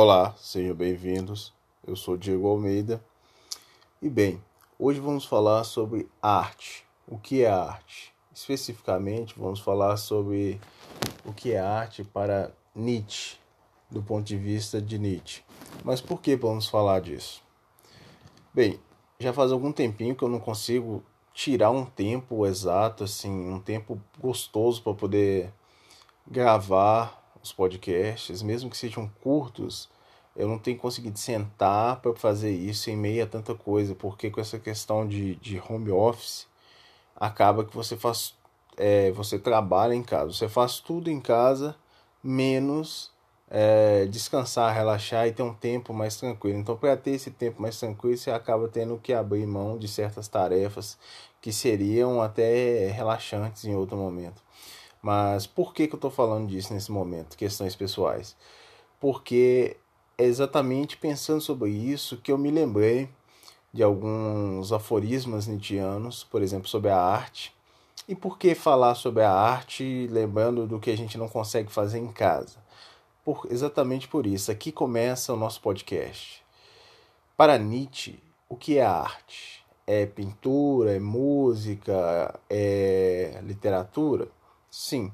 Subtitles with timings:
[0.00, 1.52] Olá, sejam bem-vindos.
[1.84, 3.04] Eu sou Diego Almeida.
[4.00, 4.40] E bem,
[4.78, 6.86] hoje vamos falar sobre arte.
[7.04, 8.14] O que é arte?
[8.32, 10.60] Especificamente, vamos falar sobre
[11.24, 13.38] o que é arte para Nietzsche,
[13.90, 15.42] do ponto de vista de Nietzsche.
[15.82, 17.42] Mas por que vamos falar disso?
[18.54, 18.78] Bem,
[19.18, 21.02] já faz algum tempinho que eu não consigo
[21.34, 25.52] tirar um tempo exato, assim, um tempo gostoso para poder
[26.24, 29.88] gravar os podcasts, mesmo que sejam curtos,
[30.36, 34.40] eu não tenho conseguido sentar para fazer isso em meio a tanta coisa, porque com
[34.40, 36.46] essa questão de, de home office,
[37.16, 38.34] acaba que você faz,
[38.76, 41.74] é, você trabalha em casa, você faz tudo em casa,
[42.22, 43.10] menos
[43.50, 46.58] é, descansar, relaxar e ter um tempo mais tranquilo.
[46.58, 50.28] Então, para ter esse tempo mais tranquilo, você acaba tendo que abrir mão de certas
[50.28, 50.98] tarefas
[51.40, 54.42] que seriam até relaxantes em outro momento.
[55.02, 57.36] Mas por que, que eu estou falando disso nesse momento?
[57.36, 58.36] Questões pessoais.
[59.00, 59.76] Porque
[60.16, 63.08] é exatamente pensando sobre isso que eu me lembrei
[63.72, 67.54] de alguns aforismas nietzschianos, por exemplo, sobre a arte.
[68.08, 71.98] E por que falar sobre a arte lembrando do que a gente não consegue fazer
[71.98, 72.56] em casa?
[73.24, 74.50] Por, exatamente por isso.
[74.50, 76.42] Aqui começa o nosso podcast.
[77.36, 79.64] Para Nietzsche, o que é arte?
[79.86, 84.28] É pintura, é música, é literatura?
[84.70, 85.12] Sim.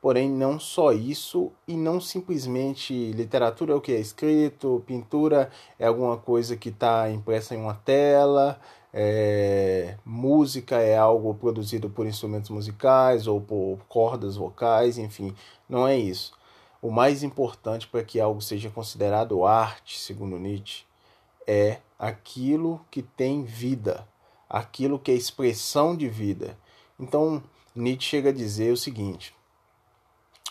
[0.00, 5.86] Porém, não só isso, e não simplesmente literatura é o que é escrito, pintura é
[5.86, 8.58] alguma coisa que está impressa em uma tela,
[8.92, 15.34] é, música é algo produzido por instrumentos musicais ou por cordas vocais, enfim,
[15.68, 16.32] não é isso.
[16.80, 20.84] O mais importante para que algo seja considerado arte, segundo Nietzsche,
[21.46, 24.08] é aquilo que tem vida,
[24.48, 26.56] aquilo que é expressão de vida.
[26.98, 27.42] Então,
[27.74, 29.34] Nietzsche chega a dizer o seguinte: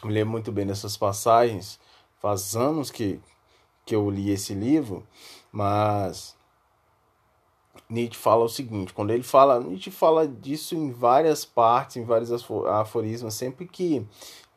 [0.04, 1.80] me lembro muito bem dessas passagens,
[2.20, 3.20] faz anos que,
[3.86, 5.06] que eu li esse livro,
[5.52, 6.38] mas
[7.90, 12.32] Nietzsche fala o seguinte, quando ele fala, Nietzsche fala disso em várias partes, em vários
[12.68, 14.06] aforismos, sempre que,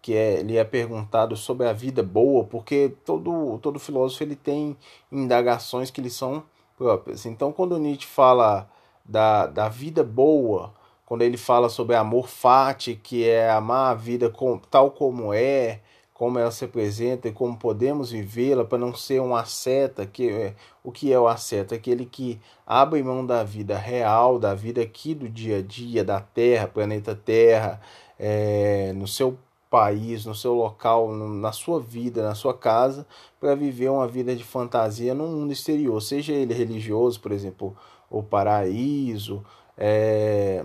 [0.01, 4.77] que é, ele é perguntado sobre a vida boa, porque todo, todo filósofo ele tem
[5.11, 6.45] indagações que lhe são
[6.77, 7.27] próprias.
[7.27, 8.71] Então, quando Nietzsche fala
[9.05, 10.73] da, da vida boa,
[11.13, 15.81] quando ele fala sobre amor fati, que é amar a vida com, tal como é,
[16.15, 20.55] como ela se apresenta e como podemos vivê-la para não ser um asceta, que é,
[20.83, 21.75] o que é o asceta?
[21.75, 26.19] Aquele que abre mão da vida real, da vida aqui do dia a dia, da
[26.19, 27.79] Terra, planeta Terra,
[28.19, 29.37] é, no seu
[29.69, 33.07] país, no seu local, na sua vida, na sua casa,
[33.39, 37.77] para viver uma vida de fantasia no mundo exterior, seja ele religioso, por exemplo,
[38.09, 39.45] o paraíso,
[39.77, 40.65] é,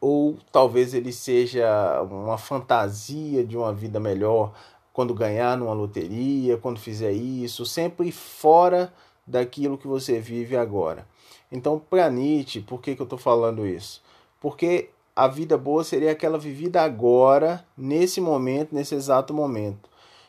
[0.00, 4.52] ou talvez ele seja uma fantasia de uma vida melhor
[4.92, 8.92] quando ganhar numa loteria, quando fizer isso, sempre fora
[9.26, 11.06] daquilo que você vive agora.
[11.50, 14.02] Então, para Nietzsche, por que, que eu estou falando isso?
[14.40, 19.88] Porque a vida boa seria aquela vivida agora, nesse momento, nesse exato momento.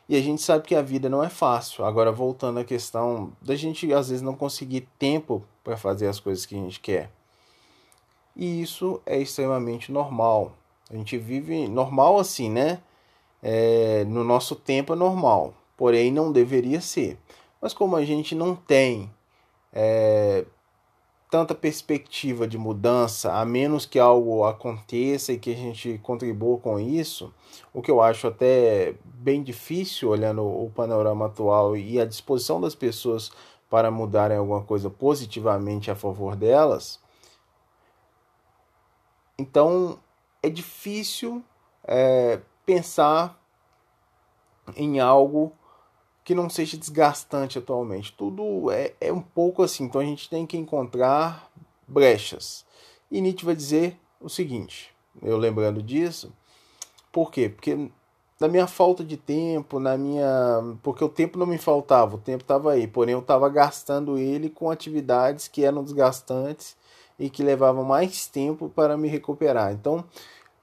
[0.09, 1.83] E a gente sabe que a vida não é fácil.
[1.83, 6.45] Agora, voltando à questão da gente às vezes não conseguir tempo para fazer as coisas
[6.45, 7.11] que a gente quer.
[8.37, 10.51] E isso é extremamente normal.
[10.91, 12.79] A gente vive normal assim, né?
[13.41, 17.17] É, no nosso tempo é normal, porém não deveria ser.
[17.59, 19.11] Mas como a gente não tem
[19.73, 20.45] é,
[21.31, 26.79] tanta perspectiva de mudança, a menos que algo aconteça e que a gente contribua com
[26.79, 27.33] isso,
[27.73, 32.75] o que eu acho até bem difícil olhando o panorama atual e a disposição das
[32.75, 33.31] pessoas
[33.67, 36.99] para mudarem alguma coisa positivamente a favor delas,
[39.37, 39.99] então
[40.41, 41.43] é difícil
[41.83, 43.39] é, pensar
[44.75, 45.53] em algo
[46.23, 48.11] que não seja desgastante atualmente.
[48.11, 51.49] Tudo é, é um pouco assim, então a gente tem que encontrar
[51.87, 52.65] brechas.
[53.09, 56.33] E Nietzsche vai dizer o seguinte, eu lembrando disso,
[57.11, 57.47] por quê?
[57.47, 57.89] Porque
[58.39, 60.77] na minha falta de tempo, na minha.
[60.83, 64.49] Porque o tempo não me faltava, o tempo estava aí, porém eu estava gastando ele
[64.49, 66.75] com atividades que eram desgastantes
[67.19, 69.71] e que levavam mais tempo para me recuperar.
[69.73, 70.05] Então,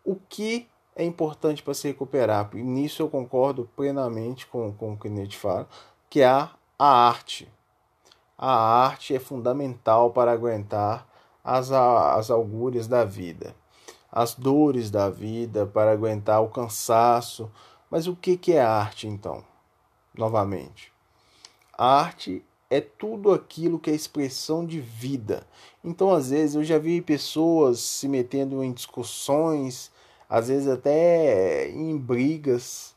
[0.05, 2.55] o que é importante para se recuperar?
[2.55, 5.69] Nisso eu concordo plenamente com, com o que Nietzsche fala,
[6.09, 7.51] que é a, a arte.
[8.37, 8.53] A
[8.85, 11.07] arte é fundamental para aguentar
[11.43, 13.55] as, as augúrias da vida,
[14.11, 17.51] as dores da vida, para aguentar o cansaço.
[17.91, 19.45] Mas o que, que é arte então?
[20.17, 20.93] Novamente,
[21.77, 25.47] a arte é tudo aquilo que é expressão de vida.
[25.85, 29.93] Então, às vezes, eu já vi pessoas se metendo em discussões,
[30.29, 32.93] às vezes até em brigas,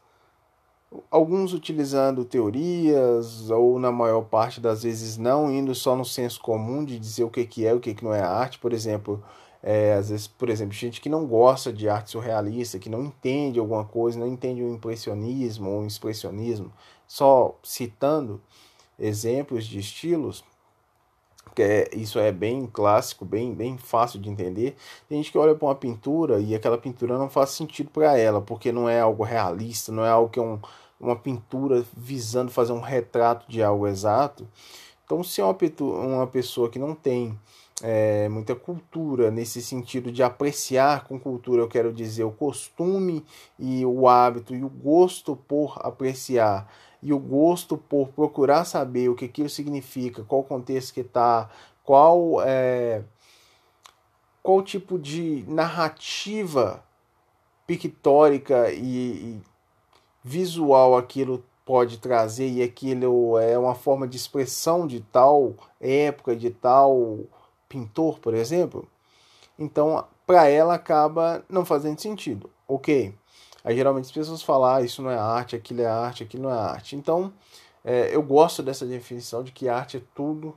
[1.11, 6.83] alguns utilizando teorias, ou na maior parte das vezes não, indo só no senso comum
[6.83, 8.57] de dizer o que, que é o que, que não é arte.
[8.57, 9.23] Por exemplo,
[9.61, 13.59] é, às vezes, por exemplo, gente que não gosta de arte surrealista, que não entende
[13.59, 16.73] alguma coisa, não entende o impressionismo ou o expressionismo,
[17.07, 18.41] só citando
[18.99, 20.43] exemplos de estilos,
[21.55, 24.75] que é, isso é bem clássico, bem, bem fácil de entender.
[25.07, 28.41] Tem gente que olha para uma pintura e aquela pintura não faz sentido para ela,
[28.41, 30.59] porque não é algo realista, não é algo que é um,
[30.99, 34.47] uma pintura visando fazer um retrato de algo exato.
[35.05, 37.39] Então, se é uma, uma pessoa que não tem
[37.81, 43.23] é, muita cultura nesse sentido de apreciar com cultura, eu quero dizer o costume
[43.57, 46.67] e o hábito e o gosto por apreciar
[47.01, 51.49] e o gosto por procurar saber o que aquilo significa, qual contexto que está,
[51.83, 53.03] qual é,
[54.41, 56.83] qual tipo de narrativa
[57.65, 59.41] pictórica e, e
[60.23, 66.49] visual aquilo pode trazer e aquilo é uma forma de expressão de tal época, de
[66.49, 67.19] tal
[67.67, 68.87] pintor, por exemplo,
[69.59, 72.49] então para ela acaba não fazendo sentido.
[72.67, 73.13] Ok.
[73.67, 76.49] Aí geralmente as pessoas falam, ah, isso não é arte, aquilo é arte, aquilo não
[76.49, 76.95] é arte.
[76.95, 77.33] Então
[77.83, 80.55] é, eu gosto dessa definição de que arte é tudo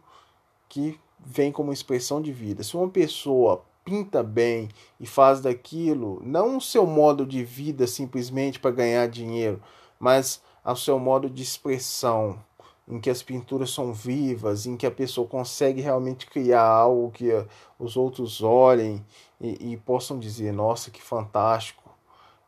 [0.69, 2.62] que vem como expressão de vida.
[2.62, 4.69] Se uma pessoa pinta bem
[5.01, 9.61] e faz daquilo não o seu modo de vida simplesmente para ganhar dinheiro,
[9.99, 12.39] mas ao seu modo de expressão,
[12.87, 17.29] em que as pinturas são vivas, em que a pessoa consegue realmente criar algo que
[17.77, 19.05] os outros olhem
[19.41, 21.90] e, e possam dizer: nossa, que fantástico.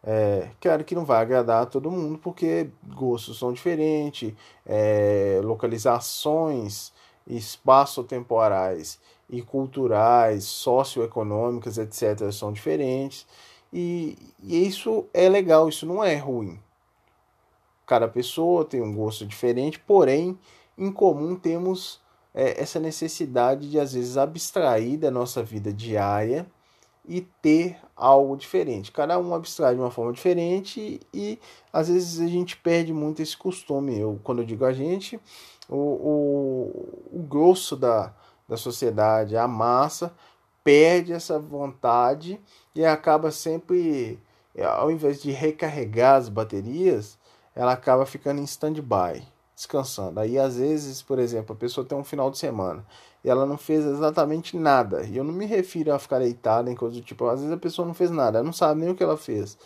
[0.04, 4.34] É, claro que não vai agradar a todo mundo, porque gostos são diferentes,
[4.66, 6.92] é, localizações
[7.26, 8.98] espaço-temporais
[9.30, 13.26] e culturais, socioeconômicas, etc., são diferentes.
[13.72, 16.60] E, e isso é legal, isso não é ruim.
[17.86, 20.38] Cada pessoa tem um gosto diferente, porém,
[20.76, 22.00] em comum temos
[22.34, 26.46] é, essa necessidade de, às vezes, abstrair da nossa vida diária
[27.06, 28.92] e ter algo diferente.
[28.92, 31.38] Cada um abstrai de uma forma diferente e,
[31.72, 33.98] às vezes a gente perde muito esse costume.
[33.98, 35.20] Eu, quando eu digo a gente,
[35.68, 38.12] o, o, o grosso da,
[38.48, 40.14] da sociedade, a massa,
[40.62, 42.40] perde essa vontade
[42.74, 44.18] e acaba sempre,
[44.76, 47.18] ao invés de recarregar as baterias,
[47.54, 50.20] ela acaba ficando em stand-by, descansando.
[50.20, 52.86] Aí, às vezes, por exemplo, a pessoa tem um final de semana
[53.24, 55.04] e ela não fez exatamente nada.
[55.04, 57.58] E eu não me refiro a ficar deitada em coisa do tipo, às vezes a
[57.58, 59.56] pessoa não fez nada, ela não sabe nem o que ela fez.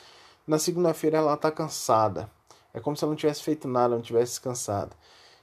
[0.46, 2.30] Na segunda-feira ela está cansada.
[2.72, 4.94] É como se ela não tivesse feito nada, não tivesse descansado.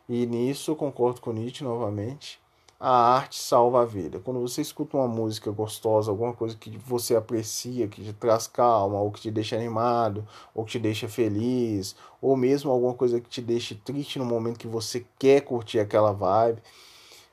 [0.08, 2.44] E nisso concordo com Nietzsche novamente
[2.86, 4.20] a arte salva a vida.
[4.20, 9.00] Quando você escuta uma música gostosa, alguma coisa que você aprecia, que te traz calma,
[9.00, 13.30] ou que te deixa animado, ou que te deixa feliz, ou mesmo alguma coisa que
[13.30, 16.62] te deixa triste no momento que você quer curtir aquela vibe,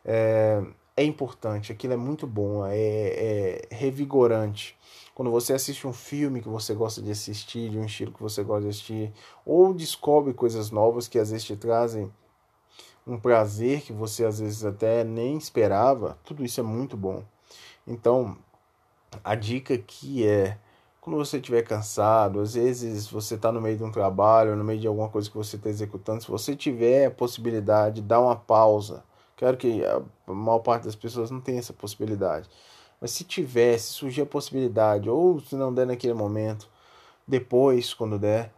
[0.05, 0.63] é,
[0.97, 1.73] é importante.
[1.73, 4.77] Aquilo é muito bom, é, é revigorante.
[5.15, 8.43] Quando você assiste um filme que você gosta de assistir, de um estilo que você
[8.43, 9.13] gosta de assistir,
[9.45, 12.11] ou descobre coisas novas que às vezes te trazem
[13.07, 17.25] um prazer que você às vezes até nem esperava, tudo isso é muito bom.
[17.87, 18.37] Então,
[19.25, 20.59] a dica aqui é
[21.01, 24.79] quando você estiver cansado, às vezes você está no meio de um trabalho, no meio
[24.79, 29.03] de alguma coisa que você está executando, se você tiver a possibilidade, dá uma pausa.
[29.41, 32.49] Quero que a maior parte das pessoas não tenha essa possibilidade.
[33.01, 36.69] Mas se tiver, se surgir a possibilidade, ou se não der naquele momento,
[37.27, 38.53] depois, quando der,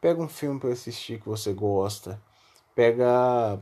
[0.00, 2.20] pega um filme para assistir que você gosta
[2.78, 3.60] pega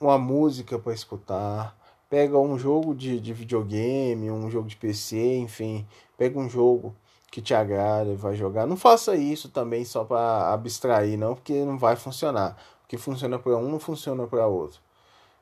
[0.00, 1.76] uma música para escutar,
[2.08, 5.84] pega um jogo de, de videogame, um jogo de PC, enfim,
[6.16, 6.94] pega um jogo
[7.28, 8.64] que te agrada e vai jogar.
[8.64, 12.56] Não faça isso também só para abstrair, não, porque não vai funcionar.
[12.84, 14.80] O que funciona para um não funciona para outro.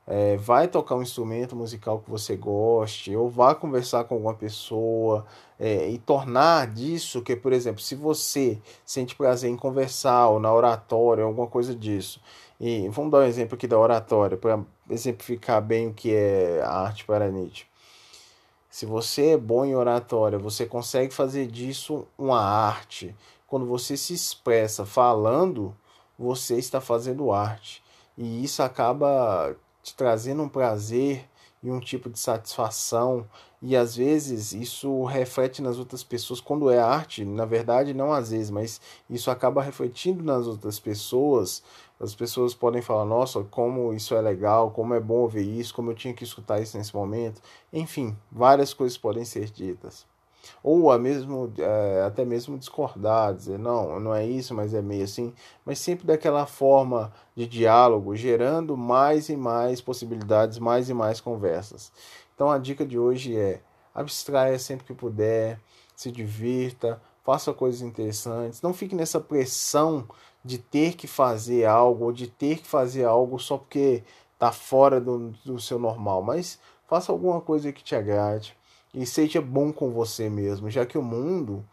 [0.07, 5.25] É, vai tocar um instrumento musical que você goste, ou vá conversar com alguma pessoa
[5.59, 10.53] é, e tornar disso que, por exemplo, se você sente prazer em conversar ou na
[10.53, 12.21] oratória, alguma coisa disso,
[12.61, 16.71] e vamos dar um exemplo aqui da oratória, para exemplificar bem o que é a
[16.71, 17.67] arte para Nietzsche.
[18.75, 23.15] Se você é bom em oratória, você consegue fazer disso uma arte.
[23.47, 25.75] Quando você se expressa falando,
[26.19, 27.83] você está fazendo arte.
[28.19, 31.29] E isso acaba te trazendo um prazer
[31.63, 33.25] e um tipo de satisfação.
[33.63, 38.31] E às vezes isso reflete nas outras pessoas quando é arte, na verdade, não às
[38.31, 41.63] vezes, mas isso acaba refletindo nas outras pessoas
[42.01, 45.91] as pessoas podem falar, nossa, como isso é legal, como é bom ouvir isso, como
[45.91, 47.41] eu tinha que escutar isso nesse momento.
[47.73, 50.05] Enfim, várias coisas podem ser ditas.
[50.63, 55.05] Ou a mesmo, é, até mesmo discordar, dizer não, não é isso, mas é meio
[55.05, 55.33] assim,
[55.65, 61.93] mas sempre daquela forma de diálogo, gerando mais e mais possibilidades, mais e mais conversas.
[62.35, 63.61] Então a dica de hoje é
[63.95, 65.61] abstraia sempre que puder,
[65.95, 70.07] se divirta, faça coisas interessantes, não fique nessa pressão
[70.45, 74.03] de ter que fazer algo ou de ter que fazer algo só porque
[74.35, 78.57] está fora do, do seu normal, mas faça alguma coisa que te agrade
[78.95, 81.65] e seja bom com você mesmo, já que o mundo,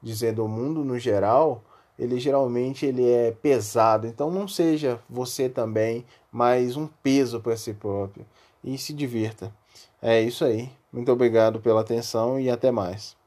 [0.00, 1.62] dizendo o mundo no geral,
[1.98, 7.74] ele geralmente ele é pesado, então não seja você também mais um peso para si
[7.74, 8.24] próprio
[8.64, 9.52] e se divirta.
[10.00, 10.70] É isso aí.
[10.92, 13.19] Muito obrigado pela atenção e até mais.